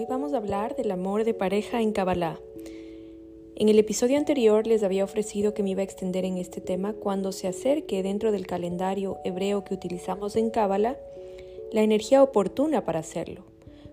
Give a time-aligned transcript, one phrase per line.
[0.00, 2.40] Hoy vamos a hablar del amor de pareja en Kabbalah.
[3.54, 6.94] En el episodio anterior les había ofrecido que me iba a extender en este tema
[6.94, 10.96] cuando se acerque dentro del calendario hebreo que utilizamos en Kabbalah
[11.70, 13.44] la energía oportuna para hacerlo.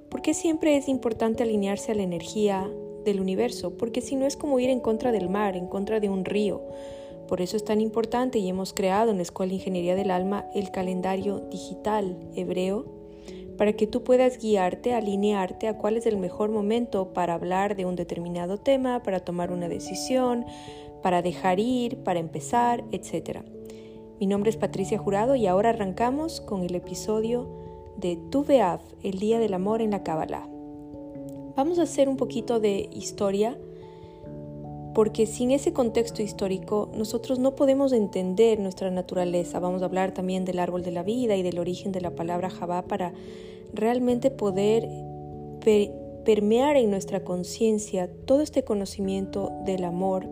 [0.09, 2.71] Porque siempre es importante alinearse a la energía
[3.03, 6.07] del universo, porque si no es como ir en contra del mar, en contra de
[6.07, 6.61] un río.
[7.27, 10.45] Por eso es tan importante y hemos creado en la Escuela de Ingeniería del Alma
[10.55, 12.96] el calendario digital hebreo
[13.57, 17.86] para que tú puedas guiarte, alinearte a cuál es el mejor momento para hablar de
[17.86, 20.46] un determinado tema, para tomar una decisión,
[21.02, 23.39] para dejar ir, para empezar, etc.
[24.20, 27.47] Mi nombre es Patricia Jurado y ahora arrancamos con el episodio
[27.97, 28.46] de Tu
[29.04, 30.47] el Día del Amor en la Kabbalah.
[31.55, 33.58] Vamos a hacer un poquito de historia
[34.97, 39.59] porque sin ese contexto histórico nosotros no podemos entender nuestra naturaleza.
[39.59, 42.50] Vamos a hablar también del árbol de la vida y del origen de la palabra
[42.50, 43.14] Jabá para
[43.75, 44.89] realmente poder
[46.25, 50.25] permear en nuestra conciencia todo este conocimiento del amor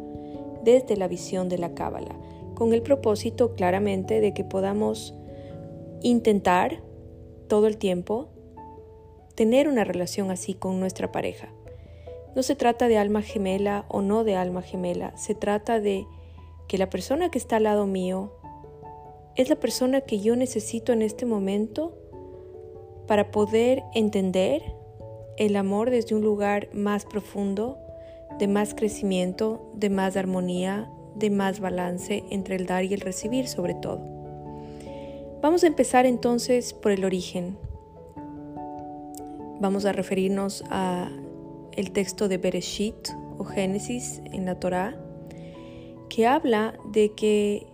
[0.64, 2.16] desde la visión de la Cábala,
[2.56, 5.14] con el propósito claramente de que podamos
[6.02, 6.82] intentar
[7.48, 8.30] todo el tiempo
[9.36, 11.55] tener una relación así con nuestra pareja.
[12.36, 16.06] No se trata de alma gemela o no de alma gemela, se trata de
[16.68, 18.34] que la persona que está al lado mío
[19.36, 21.98] es la persona que yo necesito en este momento
[23.08, 24.62] para poder entender
[25.38, 27.78] el amor desde un lugar más profundo,
[28.40, 33.48] de más crecimiento, de más armonía, de más balance entre el dar y el recibir
[33.48, 34.02] sobre todo.
[35.42, 37.58] Vamos a empezar entonces por el origen.
[39.60, 41.10] Vamos a referirnos a
[41.76, 44.98] el texto de Bereshit o Génesis en la Torá,
[46.10, 47.68] que habla de que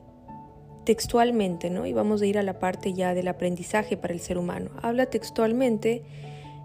[0.86, 1.86] textualmente, ¿no?
[1.86, 4.72] Y vamos a ir a la parte ya del aprendizaje para el ser humano.
[4.82, 6.04] Habla textualmente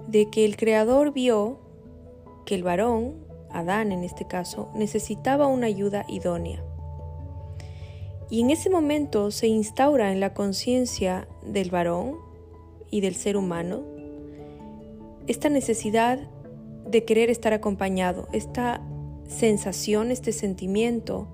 [0.08, 1.60] de que el creador vio
[2.44, 6.62] que el varón, Adán en este caso, necesitaba una ayuda idónea.
[8.30, 12.16] Y en ese momento se instaura en la conciencia del varón
[12.90, 13.96] y del ser humano
[15.26, 16.20] esta necesidad
[16.86, 18.80] de querer estar acompañado, esta
[19.28, 21.28] sensación, este sentimiento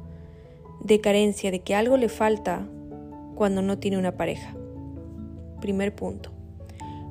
[0.81, 2.67] de carencia, de que algo le falta
[3.35, 4.57] cuando no tiene una pareja.
[5.61, 6.31] Primer punto.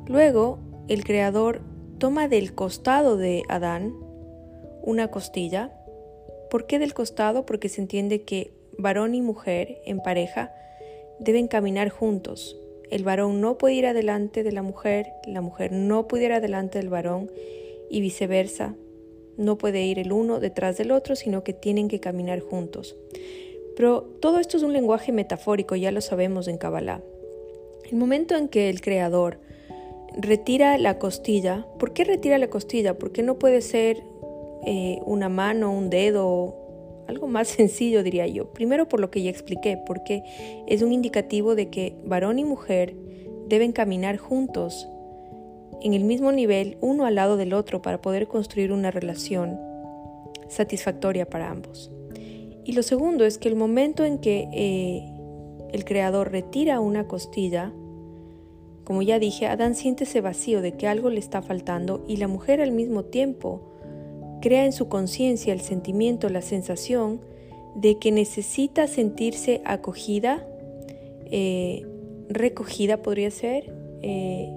[0.08, 1.62] Luego, el creador
[2.00, 3.94] toma del costado de Adán
[4.84, 5.72] una costilla.
[6.50, 7.46] ¿Por qué del costado?
[7.46, 10.52] Porque se entiende que varón y mujer en pareja
[11.20, 12.58] deben caminar juntos.
[12.90, 16.80] El varón no puede ir adelante de la mujer, la mujer no puede ir adelante
[16.80, 17.32] del varón
[17.92, 18.76] y viceversa.
[19.38, 22.96] No puede ir el uno detrás del otro, sino que tienen que caminar juntos.
[23.76, 27.02] Pero todo esto es un lenguaje metafórico, ya lo sabemos en Kabbalah.
[27.90, 29.40] El momento en que el creador
[30.16, 32.98] retira la costilla, ¿por qué retira la costilla?
[32.98, 34.04] ¿Por qué no puede ser
[34.66, 36.56] eh, una mano, un dedo,
[37.08, 38.52] algo más sencillo diría yo?
[38.54, 40.24] Primero por lo que ya expliqué, porque
[40.68, 42.96] es un indicativo de que varón y mujer
[43.48, 44.88] deben caminar juntos
[45.82, 49.60] en el mismo nivel, uno al lado del otro, para poder construir una relación
[50.48, 51.92] satisfactoria para ambos.
[52.64, 55.04] Y lo segundo es que el momento en que eh,
[55.72, 57.74] el creador retira una costilla,
[58.84, 62.28] como ya dije, Adán siente ese vacío de que algo le está faltando y la
[62.28, 63.62] mujer al mismo tiempo
[64.42, 67.22] crea en su conciencia el sentimiento, la sensación
[67.76, 70.46] de que necesita sentirse acogida,
[71.26, 71.86] eh,
[72.28, 74.50] recogida podría ser, eh,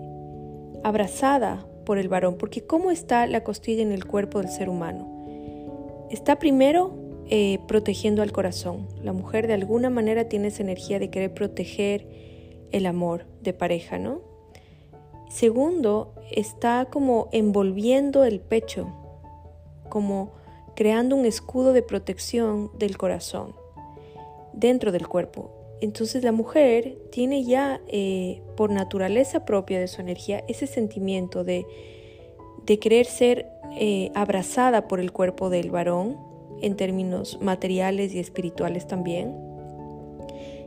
[0.84, 6.06] abrazada por el varón, porque ¿cómo está la costilla en el cuerpo del ser humano?
[6.10, 6.94] Está primero
[7.26, 8.86] eh, protegiendo al corazón.
[9.02, 12.06] La mujer de alguna manera tiene esa energía de querer proteger
[12.70, 14.20] el amor de pareja, ¿no?
[15.30, 18.88] Segundo, está como envolviendo el pecho,
[19.88, 20.32] como
[20.76, 23.54] creando un escudo de protección del corazón
[24.52, 25.50] dentro del cuerpo.
[25.84, 31.66] Entonces la mujer tiene ya eh, por naturaleza propia de su energía ese sentimiento de,
[32.80, 36.16] querer ser eh, abrazada por el cuerpo del varón
[36.62, 39.36] en términos materiales y espirituales también.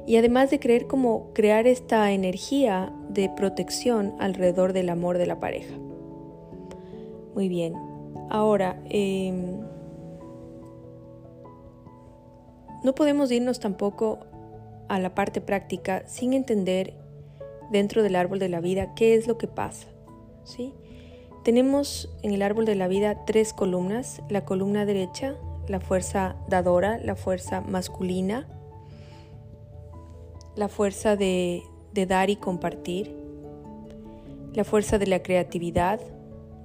[0.06, 5.40] Y además de querer como crear esta energía de protección alrededor del amor de la
[5.40, 5.74] pareja.
[7.34, 7.74] Muy bien.
[8.30, 9.62] Ahora, em,
[12.84, 14.20] no podemos irnos tampoco
[14.90, 16.94] a la parte práctica sin entender
[17.72, 19.88] dentro del árbol de la vida qué es lo que pasa.
[20.44, 20.74] ¿sí?
[21.44, 25.36] Tenemos en el árbol de la vida tres columnas, la columna derecha,
[25.68, 28.48] la fuerza dadora, la fuerza masculina,
[30.56, 31.64] la fuerza de,
[31.94, 33.16] de dar y compartir,
[34.54, 36.00] la fuerza de la creatividad,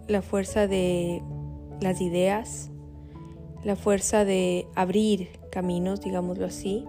[0.09, 1.23] la fuerza de
[1.81, 2.71] las ideas,
[3.65, 6.87] la fuerza de abrir caminos, digámoslo así,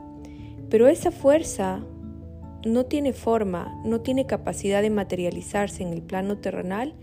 [0.74, 1.86] pero esa fuerza
[2.66, 6.96] no tiene forma, no tiene capacidad de materializarse en el plano terrenal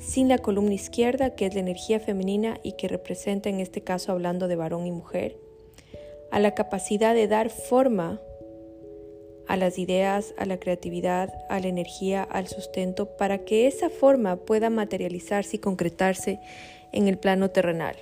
[0.00, 4.10] sin la columna izquierda, que es la energía femenina y que representa en este caso
[4.10, 5.38] hablando de varón y mujer,
[6.32, 8.20] a la capacidad de dar forma
[9.46, 14.38] a las ideas, a la creatividad, a la energía, al sustento, para que esa forma
[14.38, 16.40] pueda materializarse y concretarse
[16.90, 17.94] en el plano terrenal.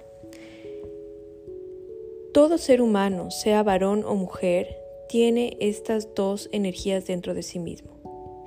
[2.32, 4.81] Todo ser humano, sea varón o mujer,
[5.12, 7.90] tiene estas dos energías dentro de sí mismo.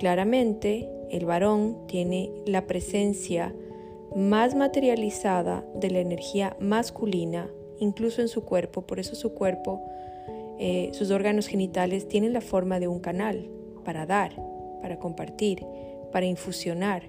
[0.00, 3.54] Claramente, el varón tiene la presencia
[4.16, 7.48] más materializada de la energía masculina,
[7.78, 9.80] incluso en su cuerpo, por eso su cuerpo
[10.58, 13.48] eh, sus órganos genitales tienen la forma de un canal
[13.84, 14.34] para dar,
[14.82, 15.64] para compartir,
[16.10, 17.04] para infusionar.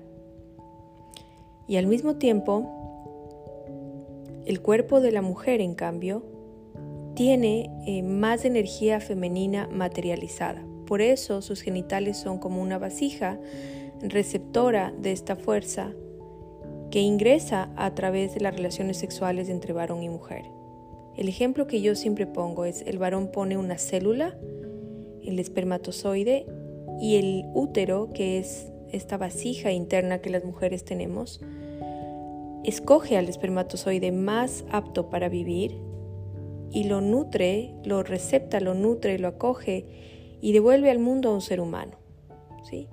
[1.67, 2.63] Y al mismo tiempo,
[4.45, 6.36] el cuerpo de la mujer, en cambio,
[7.17, 10.63] tiene eh, más energía femenina materializada.
[10.85, 13.39] Por eso sus genitales son como una vasija
[14.03, 15.95] receptora de esta fuerza
[16.91, 20.43] que ingresa a través de las relaciones sexuales entre varón y mujer.
[21.15, 24.37] El ejemplo que yo siempre pongo es el varón pone una célula,
[25.23, 26.45] el espermatozoide
[27.01, 31.41] y el útero, que es esta vasija interna que las mujeres tenemos,
[32.63, 35.86] escoge al espermatozoide más apto para vivir
[36.71, 39.85] y lo nutre, lo recepta, lo nutre, lo acoge
[40.41, 41.97] y devuelve al mundo a un ser humano.
[42.63, 42.87] ¿sí?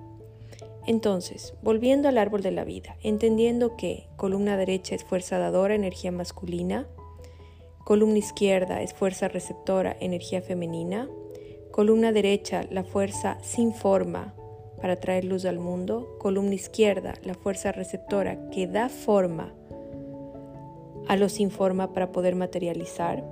[0.87, 6.11] Entonces, volviendo al árbol de la vida, entendiendo que columna derecha es fuerza dadora, energía
[6.11, 6.87] masculina,
[7.85, 11.07] Columna izquierda es fuerza receptora, energía femenina.
[11.69, 14.33] Columna derecha, la fuerza sin forma
[14.81, 16.17] para traer luz al mundo.
[16.17, 19.53] Columna izquierda, la fuerza receptora que da forma
[21.07, 23.23] a lo sin forma para poder materializar.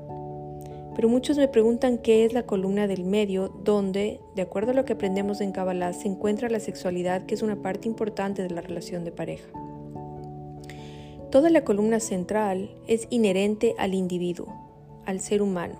[0.96, 4.86] Pero muchos me preguntan qué es la columna del medio, donde, de acuerdo a lo
[4.86, 8.62] que aprendemos en Kabbalah, se encuentra la sexualidad, que es una parte importante de la
[8.62, 9.48] relación de pareja.
[11.32, 14.54] Toda la columna central es inherente al individuo,
[15.06, 15.80] al ser humano.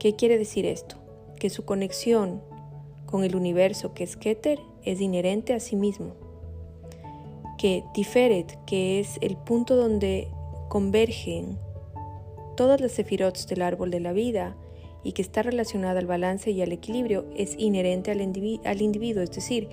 [0.00, 0.96] ¿Qué quiere decir esto?
[1.38, 2.42] Que su conexión
[3.06, 6.14] con el universo que es Keter es inherente a sí mismo.
[7.58, 10.26] Que Tiferet, que es el punto donde
[10.68, 11.58] convergen
[12.56, 14.56] todas las sefirots del árbol de la vida
[15.04, 19.68] y que está relacionada al balance y al equilibrio, es inherente al, individuo, es decir,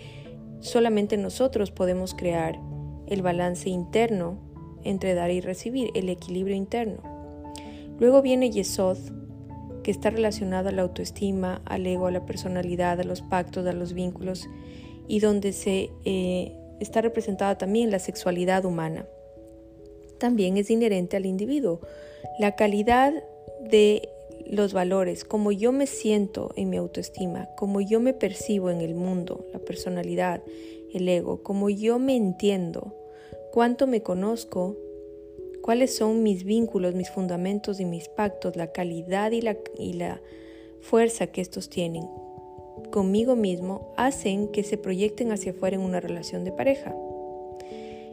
[0.59, 2.59] solamente nosotros podemos crear
[3.07, 4.37] el balance interno
[4.83, 7.03] entre dar y recibir, el equilibrio interno.
[7.99, 8.97] Luego viene Yesod,
[9.83, 13.73] que está relacionado a la autoestima, al ego, a la personalidad, a los pactos, a
[13.73, 14.47] los vínculos,
[15.07, 19.05] y donde se eh, está representada también la sexualidad humana.
[20.17, 21.81] También es inherente al individuo.
[22.39, 23.13] La calidad
[23.61, 24.09] de
[24.45, 28.95] los valores, como yo me siento en mi autoestima, como yo me percibo en el
[28.95, 30.41] mundo, la personalidad,
[30.93, 32.95] el ego, como yo me entiendo,
[33.51, 34.75] cuánto me conozco,
[35.61, 40.19] cuáles son mis vínculos, mis fundamentos y mis pactos, la calidad y la, y la
[40.81, 42.07] fuerza que estos tienen
[42.91, 46.95] conmigo mismo, hacen que se proyecten hacia afuera en una relación de pareja.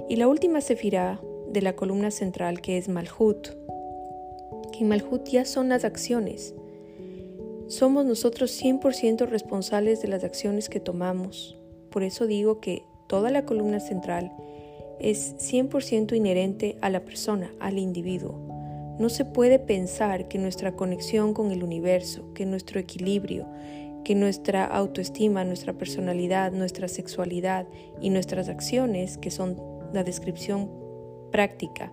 [0.09, 3.49] Y la última sefirá de la columna central que es Malhut,
[4.77, 6.55] que en Malhut ya son las acciones.
[7.69, 11.57] Somos nosotros 100% responsables de las acciones que tomamos.
[11.91, 14.33] Por eso digo que toda la columna central
[15.01, 18.39] es 100% inherente a la persona, al individuo.
[18.99, 23.47] No se puede pensar que nuestra conexión con el universo, que nuestro equilibrio,
[24.05, 27.67] que nuestra autoestima, nuestra personalidad, nuestra sexualidad
[28.01, 29.61] y nuestras acciones, que son
[29.93, 30.71] la descripción
[31.33, 31.93] práctica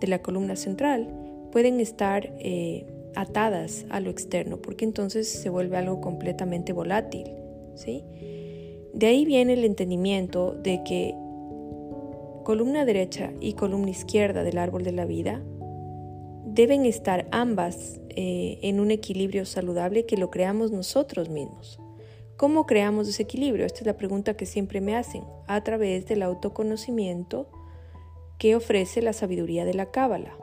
[0.00, 5.76] de la columna central, pueden estar eh, atadas a lo externo, porque entonces se vuelve
[5.76, 7.24] algo completamente volátil.
[7.74, 8.04] ¿sí?
[8.94, 11.14] De ahí viene el entendimiento de que
[12.44, 15.42] columna derecha y columna izquierda del árbol de la vida
[16.44, 21.78] deben estar ambas eh, en un equilibrio saludable que lo creamos nosotros mismos.
[22.36, 23.66] ¿Cómo creamos ese equilibrio?
[23.66, 27.48] Esta es la pregunta que siempre me hacen, a través del autoconocimiento
[28.38, 30.39] que ofrece la sabiduría de la Cábala.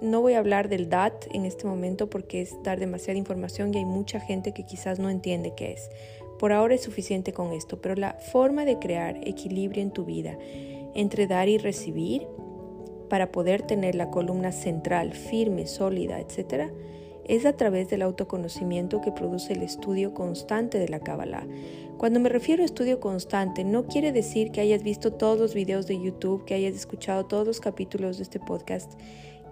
[0.00, 3.78] No voy a hablar del DAT en este momento porque es dar demasiada información y
[3.78, 5.90] hay mucha gente que quizás no entiende qué es.
[6.38, 10.38] Por ahora es suficiente con esto, pero la forma de crear equilibrio en tu vida
[10.94, 12.26] entre dar y recibir
[13.08, 16.72] para poder tener la columna central firme, sólida, etc.,
[17.24, 21.46] es a través del autoconocimiento que produce el estudio constante de la Kabbalah.
[21.98, 25.86] Cuando me refiero a estudio constante, no quiere decir que hayas visto todos los videos
[25.86, 28.94] de YouTube, que hayas escuchado todos los capítulos de este podcast.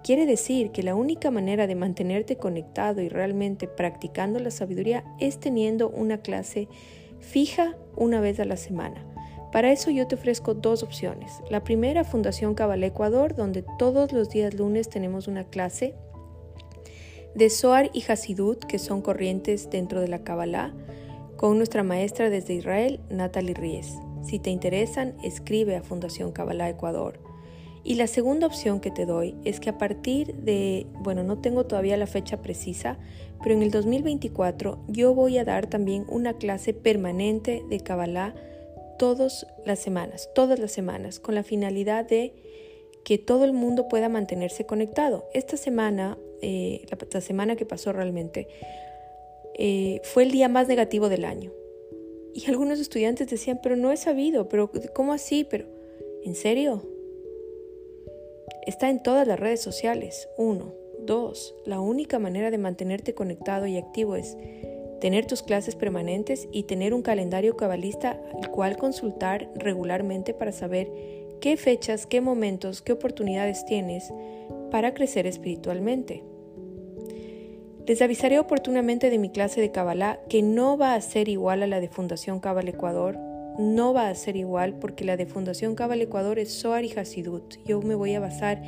[0.03, 5.39] Quiere decir que la única manera de mantenerte conectado y realmente practicando la sabiduría es
[5.39, 6.69] teniendo una clase
[7.19, 9.05] fija una vez a la semana.
[9.53, 11.43] Para eso yo te ofrezco dos opciones.
[11.51, 15.95] La primera, Fundación Kabbalah Ecuador, donde todos los días lunes tenemos una clase
[17.35, 20.73] de Zohar y Hasidut, que son corrientes dentro de la Kabbalah,
[21.37, 23.95] con nuestra maestra desde Israel, Natalie Ries.
[24.23, 27.30] Si te interesan, escribe a Fundación Kabbalah Ecuador.
[27.83, 31.65] Y la segunda opción que te doy es que a partir de, bueno, no tengo
[31.65, 32.99] todavía la fecha precisa,
[33.43, 38.35] pero en el 2024 yo voy a dar también una clase permanente de Kabbalah
[38.99, 42.35] todas las semanas, todas las semanas, con la finalidad de
[43.05, 45.25] que todo el mundo pueda mantenerse conectado.
[45.33, 48.49] Esta semana eh, la, semana que pasó realmente,
[49.55, 51.53] eh, fue el día más negativo del año.
[52.35, 55.45] Y algunos estudiantes decían, pero no he sabido, pero ¿cómo así?
[55.45, 55.67] Pero,
[56.25, 56.83] ¿en serio?
[58.67, 60.29] Está en todas las redes sociales.
[60.37, 60.75] Uno.
[61.07, 61.55] Dos.
[61.65, 64.37] La única manera de mantenerte conectado y activo es
[65.01, 70.91] tener tus clases permanentes y tener un calendario cabalista al cual consultar regularmente para saber
[71.41, 74.13] qué fechas, qué momentos, qué oportunidades tienes
[74.71, 76.23] para crecer espiritualmente.
[77.87, 81.67] Les avisaré oportunamente de mi clase de Kabbalah que no va a ser igual a
[81.67, 83.19] la de Fundación Kabbalah Ecuador.
[83.61, 87.57] No va a ser igual porque la de Fundación Kabbalah Ecuador es Zohar y Hasidut.
[87.67, 88.63] Yo me voy a basar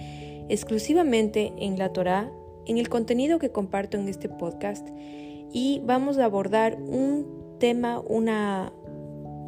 [0.51, 2.31] exclusivamente en la Torah,
[2.67, 4.87] en el contenido que comparto en este podcast
[5.51, 8.71] y vamos a abordar un tema, una,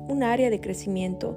[0.09, 1.37] un área de crecimiento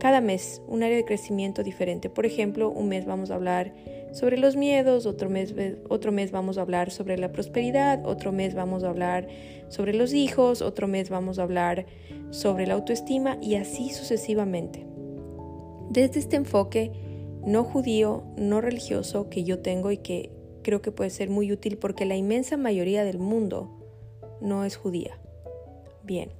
[0.00, 2.10] cada mes, un área de crecimiento diferente.
[2.10, 3.72] Por ejemplo, un mes vamos a hablar
[4.12, 5.54] sobre los miedos, otro mes,
[5.88, 9.28] otro mes vamos a hablar sobre la prosperidad, otro mes vamos a hablar
[9.68, 11.86] sobre los hijos, otro mes vamos a hablar
[12.30, 14.86] sobre la autoestima y así sucesivamente.
[15.90, 16.92] Desde este enfoque
[17.44, 21.78] no judío, no religioso que yo tengo y que creo que puede ser muy útil
[21.78, 23.70] porque la inmensa mayoría del mundo
[24.40, 25.18] no es judía.
[26.02, 26.30] Bien,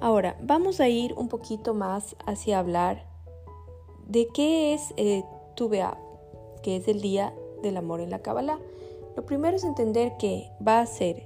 [0.00, 3.06] ahora vamos a ir un poquito más hacia hablar
[4.06, 5.24] de qué es eh,
[6.66, 7.32] que es el Día
[7.62, 8.58] del Amor en la Kabbalah.
[9.14, 11.22] Lo primero es entender que va a ser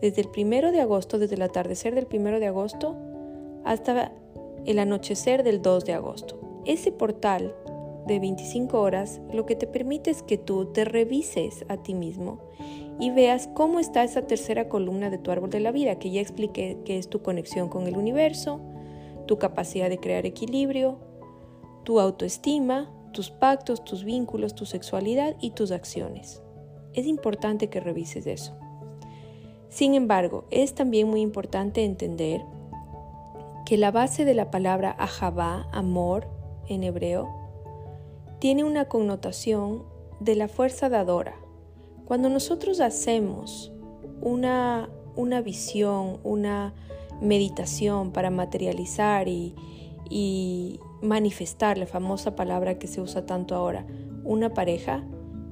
[0.00, 2.96] desde el primero de agosto, desde el atardecer del primero de agosto,
[3.64, 4.10] hasta
[4.66, 6.40] el anochecer del 2 de agosto.
[6.64, 7.54] Ese portal
[8.08, 12.40] de 25 horas lo que te permite es que tú te revises a ti mismo
[12.98, 16.20] y veas cómo está esa tercera columna de tu árbol de la vida, que ya
[16.20, 18.58] expliqué que es tu conexión con el universo,
[19.26, 20.98] tu capacidad de crear equilibrio,
[21.84, 26.42] tu autoestima, tus pactos, tus vínculos, tu sexualidad y tus acciones.
[26.94, 28.56] Es importante que revises eso.
[29.68, 32.42] Sin embargo, es también muy importante entender
[33.64, 36.28] que la base de la palabra ahabá, amor
[36.68, 37.28] en hebreo,
[38.38, 39.84] tiene una connotación
[40.20, 41.36] de la fuerza dadora.
[42.04, 43.72] Cuando nosotros hacemos
[44.20, 46.74] una, una visión, una
[47.20, 49.54] meditación para materializar y,
[50.10, 53.86] y manifestar, la famosa palabra que se usa tanto ahora,
[54.24, 55.04] una pareja,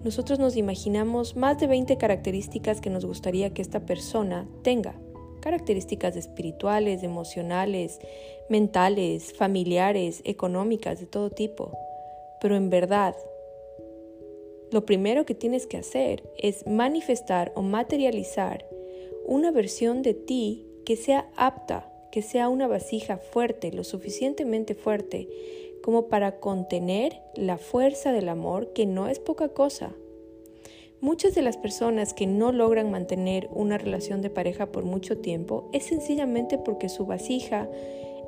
[0.04, 4.95] nosotros nos imaginamos más de 20 características que nos gustaría que esta persona tenga.
[5.40, 7.99] Características espirituales, emocionales,
[8.49, 11.73] mentales, familiares, económicas, de todo tipo.
[12.40, 13.14] Pero en verdad,
[14.71, 18.64] lo primero que tienes que hacer es manifestar o materializar
[19.26, 25.29] una versión de ti que sea apta que sea una vasija fuerte, lo suficientemente fuerte
[25.83, 29.93] como para contener la fuerza del amor, que no es poca cosa.
[31.00, 35.71] Muchas de las personas que no logran mantener una relación de pareja por mucho tiempo
[35.73, 37.69] es sencillamente porque su vasija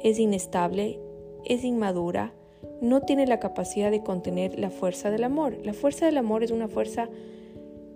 [0.03, 0.99] es inestable,
[1.45, 2.33] es inmadura,
[2.81, 5.59] no tiene la capacidad de contener la fuerza del amor.
[5.65, 7.11] La fuerza del amor es una fuerza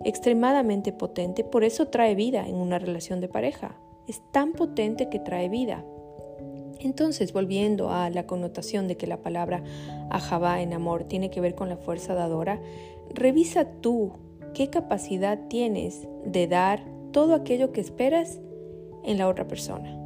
[0.05, 5.19] extremadamente potente, por eso trae vida en una relación de pareja es tan potente que
[5.19, 5.83] trae vida.
[6.79, 9.63] Entonces, volviendo a la connotación de que la palabra
[10.09, 12.61] ajabá en amor tiene que ver con la fuerza dadora,
[13.09, 14.13] revisa tú
[14.53, 18.39] qué capacidad tienes de dar todo aquello que esperas
[19.03, 19.97] en la otra persona.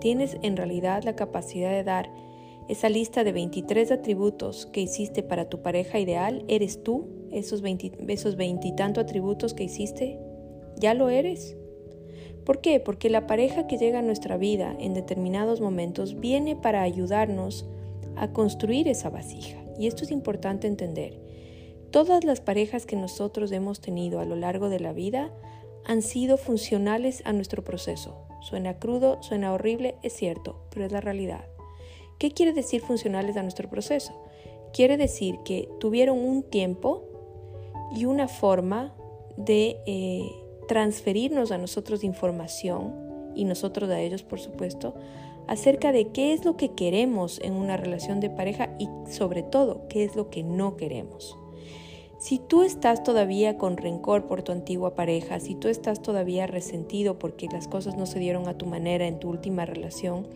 [0.00, 2.10] ¿Tienes en realidad la capacidad de dar
[2.68, 6.44] esa lista de 23 atributos que hiciste para tu pareja ideal?
[6.48, 10.20] ¿Eres tú esos veintitantos atributos que hiciste?
[10.78, 11.56] ¿Ya lo eres?
[12.44, 12.80] ¿Por qué?
[12.80, 17.66] Porque la pareja que llega a nuestra vida en determinados momentos viene para ayudarnos
[18.16, 19.58] a construir esa vasija.
[19.78, 21.18] Y esto es importante entender.
[21.90, 25.32] Todas las parejas que nosotros hemos tenido a lo largo de la vida
[25.84, 28.26] han sido funcionales a nuestro proceso.
[28.40, 31.46] Suena crudo, suena horrible, es cierto, pero es la realidad.
[32.18, 34.12] ¿Qué quiere decir funcionales a nuestro proceso?
[34.72, 37.04] Quiere decir que tuvieron un tiempo
[37.94, 38.94] y una forma
[39.36, 40.30] de eh,
[40.66, 42.94] transferirnos a nosotros información
[43.34, 44.94] y nosotros a ellos, por supuesto,
[45.46, 49.86] acerca de qué es lo que queremos en una relación de pareja y sobre todo
[49.88, 51.36] qué es lo que no queremos.
[52.18, 57.18] Si tú estás todavía con rencor por tu antigua pareja, si tú estás todavía resentido
[57.18, 60.26] porque las cosas no se dieron a tu manera en tu última relación,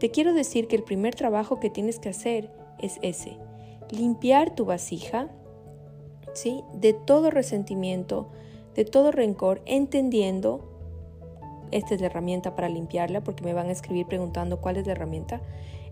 [0.00, 3.36] te quiero decir que el primer trabajo que tienes que hacer es ese,
[3.90, 5.28] limpiar tu vasija,
[6.34, 6.62] ¿sí?
[6.74, 8.30] De todo resentimiento,
[8.78, 10.60] de todo rencor, entendiendo,
[11.72, 14.92] esta es la herramienta para limpiarla, porque me van a escribir preguntando cuál es la
[14.92, 15.42] herramienta,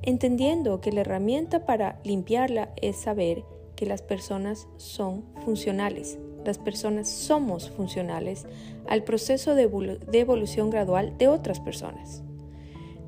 [0.03, 3.43] entendiendo que la herramienta para limpiarla es saber
[3.75, 6.21] que las personas son funcionales.
[6.45, 8.47] Las personas somos funcionales
[8.87, 9.65] al proceso de,
[10.13, 12.23] evolución gradual de otras personas.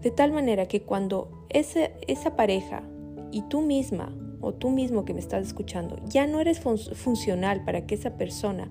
[0.03, 2.83] De tal manera que cuando esa, esa pareja
[3.31, 7.87] y tú misma o tú mismo que me estás escuchando ya no eres funcional para
[7.87, 8.71] que esa persona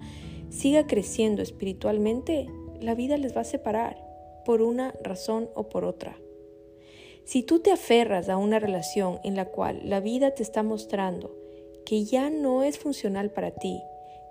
[0.50, 2.48] siga creciendo espiritualmente,
[2.80, 3.98] la vida les va a separar
[4.46, 6.18] por una razón o por otra.
[7.26, 11.36] Si tú te aferras a una relación en la cual la vida te está mostrando
[11.86, 13.82] que ya no es funcional para ti,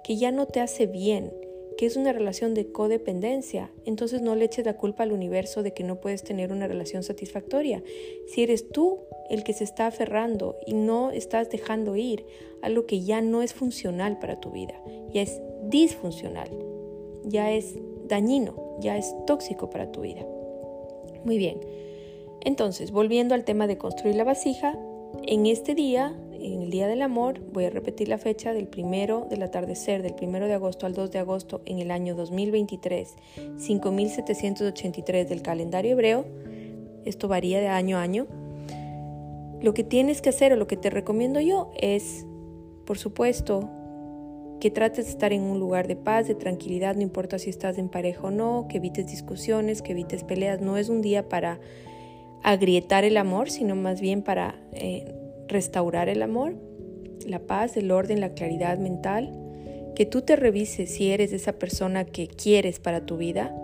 [0.03, 1.33] que ya no te hace bien,
[1.77, 5.75] que es una relación de codependencia, entonces no le eches la culpa al universo de
[5.75, 7.83] que no puedes tener una relación satisfactoria.
[8.27, 12.25] Si eres tú el que se está aferrando y no estás dejando ir
[12.63, 14.81] a lo que ya no es funcional para tu vida,
[15.13, 16.51] ya es disfuncional,
[17.25, 20.25] ya es dañino, ya es tóxico para tu vida.
[21.25, 21.61] Muy bien.
[22.43, 24.79] Entonces, volviendo al tema de construir la vasija,
[25.27, 29.27] en este día, en el Día del Amor, voy a repetir la fecha del primero
[29.29, 33.17] del atardecer, del primero de agosto al 2 de agosto en el año 2023,
[33.57, 36.25] 5783 del calendario hebreo.
[37.05, 38.27] Esto varía de año a año.
[39.61, 42.27] Lo que tienes que hacer o lo que te recomiendo yo es,
[42.85, 43.69] por supuesto,
[44.61, 47.79] que trates de estar en un lugar de paz, de tranquilidad, no importa si estás
[47.79, 50.61] en pareja o no, que evites discusiones, que evites peleas.
[50.61, 51.61] No es un día para
[52.43, 55.15] agrietar el amor, sino más bien para eh,
[55.49, 56.55] restaurar el amor,
[57.27, 59.33] la paz, el orden, la claridad mental.
[59.95, 63.55] Que tú te revises si eres esa persona que quieres para tu vida,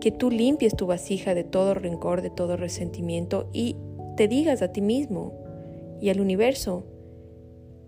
[0.00, 3.76] que tú limpies tu vasija de todo rencor, de todo resentimiento y
[4.16, 5.32] te digas a ti mismo
[6.00, 6.84] y al universo,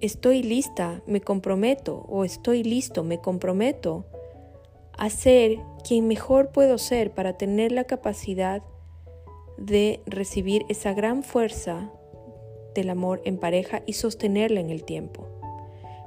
[0.00, 4.06] estoy lista, me comprometo, o estoy listo, me comprometo
[4.96, 8.62] a ser quien mejor puedo ser para tener la capacidad
[9.56, 11.90] de recibir esa gran fuerza
[12.74, 15.28] del amor en pareja y sostenerla en el tiempo.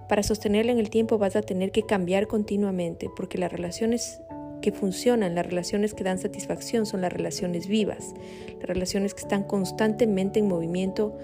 [0.08, 4.22] Para sostenerla en el tiempo vas a tener que cambiar continuamente porque las relaciones
[4.62, 8.14] que funcionan, las relaciones que dan satisfacción son las relaciones vivas,
[8.60, 11.18] las relaciones que están constantemente en movimiento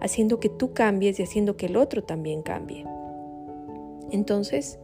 [0.00, 2.86] haciendo que tú cambies y haciendo que el otro también cambie.
[4.10, 4.78] Entonces,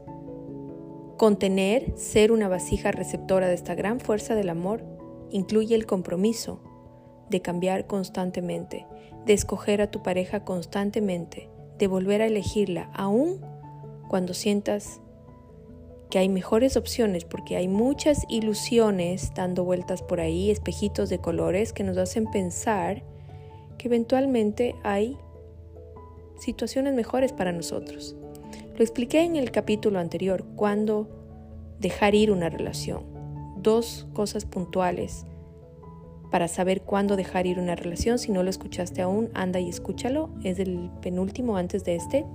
[1.16, 4.85] contener, ser una vasija receptora de esta gran fuerza del amor,
[5.31, 6.61] incluye el compromiso
[7.31, 8.87] de cambiar constantemente,
[9.24, 13.40] de escoger a tu pareja constantemente, de volver a elegirla, aún
[14.09, 15.00] cuando sientas
[16.11, 21.72] que hay mejores opciones, porque hay muchas ilusiones dando vueltas por ahí, espejitos de colores
[21.72, 23.02] que nos hacen pensar
[23.79, 25.17] que eventualmente hay
[26.39, 28.17] situaciones mejores para nosotros.
[28.77, 31.09] Lo expliqué en el capítulo anterior, cuando
[31.81, 33.05] dejar ir una relación.
[33.57, 35.27] Dos cosas puntuales
[36.31, 38.19] para saber cuándo dejar ir una relación.
[38.19, 40.31] Si no lo escuchaste aún, anda y escúchalo.
[40.45, 42.27] Es el penúltimo antes de este.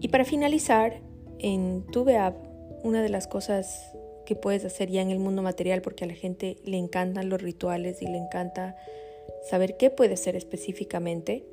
[0.00, 1.00] Y para finalizar,
[1.38, 2.36] en TubeApp,
[2.84, 6.14] una de las cosas que puedes hacer ya en el mundo material, porque a la
[6.14, 8.76] gente le encantan los rituales y le encanta
[9.44, 11.44] saber qué puede ser específicamente.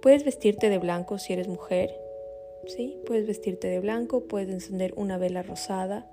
[0.00, 1.94] Puedes vestirte de blanco si eres mujer,
[2.66, 2.98] ¿sí?
[3.06, 6.10] Puedes vestirte de blanco, puedes encender una vela rosada,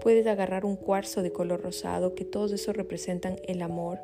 [0.00, 4.00] puedes agarrar un cuarzo de color rosado, que todos eso representan el amor.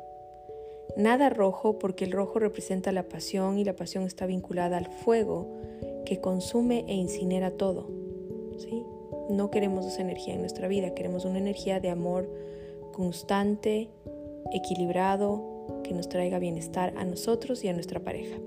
[0.95, 5.47] Nada rojo porque el rojo representa la pasión y la pasión está vinculada al fuego
[6.05, 7.89] que consume e incinera todo.
[8.57, 8.83] ¿sí?
[9.29, 12.29] No queremos esa energía en nuestra vida, queremos una energía de amor
[12.93, 13.89] constante,
[14.53, 18.37] equilibrado, que nos traiga bienestar a nosotros y a nuestra pareja.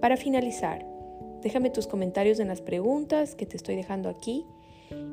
[0.00, 0.86] Para finalizar,
[1.42, 4.44] déjame tus comentarios en las preguntas que te estoy dejando aquí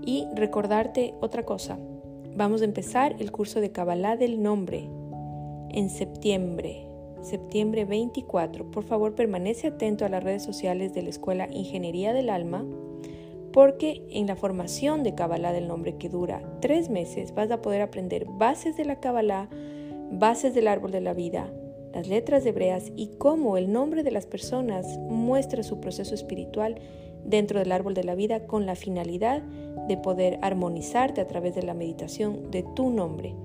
[0.05, 1.77] y recordarte otra cosa.
[2.35, 4.89] Vamos a empezar el curso de Kabbalah del nombre
[5.69, 6.87] en septiembre,
[7.21, 8.71] septiembre 24.
[8.71, 12.65] Por favor, permanece atento a las redes sociales de la Escuela Ingeniería del Alma
[13.53, 17.81] porque en la formación de Kabbalah del nombre que dura tres meses vas a poder
[17.81, 19.47] aprender bases de la Kabbalah,
[20.13, 21.51] bases del árbol de la vida,
[21.93, 26.79] las letras hebreas y cómo el nombre de las personas muestra su proceso espiritual
[27.25, 29.41] dentro del árbol de la vida con la finalidad
[29.87, 33.35] de poder armonizarte a través de la meditación de tu nombre.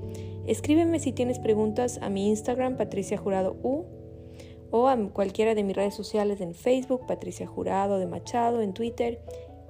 [0.47, 3.85] Escríbeme si tienes preguntas a mi Instagram, Patricia Jurado U,
[4.71, 9.21] o a cualquiera de mis redes sociales en Facebook, Patricia Jurado de Machado, en Twitter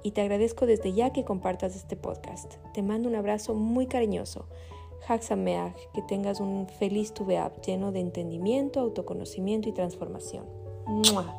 [0.02, 2.54] y te agradezco desde ya que compartas este podcast.
[2.74, 4.48] Te mando un abrazo muy cariñoso.
[5.06, 10.46] Haxameach, que tengas un feliz Tubeab lleno de entendimiento, autoconocimiento y transformación.
[10.86, 11.34] ¡Mua!